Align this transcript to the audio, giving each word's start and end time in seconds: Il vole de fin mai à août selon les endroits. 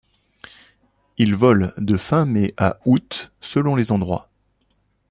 Il 1.19 1.35
vole 1.35 1.73
de 1.77 1.95
fin 1.95 2.25
mai 2.25 2.55
à 2.57 2.79
août 2.85 3.31
selon 3.39 3.75
les 3.75 3.91
endroits. 3.91 4.31